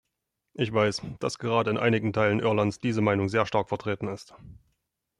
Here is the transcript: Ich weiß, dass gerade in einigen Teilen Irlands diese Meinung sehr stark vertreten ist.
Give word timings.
Ich 0.55 0.73
weiß, 0.73 1.03
dass 1.19 1.37
gerade 1.37 1.69
in 1.69 1.77
einigen 1.77 2.11
Teilen 2.11 2.39
Irlands 2.39 2.79
diese 2.79 3.01
Meinung 3.01 3.29
sehr 3.29 3.45
stark 3.45 3.69
vertreten 3.69 4.07
ist. 4.07 4.33